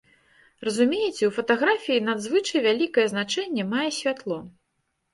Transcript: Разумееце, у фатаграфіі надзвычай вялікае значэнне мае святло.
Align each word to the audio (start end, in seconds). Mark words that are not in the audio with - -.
Разумееце, 0.67 1.19
у 1.27 1.33
фатаграфіі 1.37 2.05
надзвычай 2.09 2.59
вялікае 2.71 3.07
значэнне 3.15 3.71
мае 3.79 3.89
святло. 4.03 4.45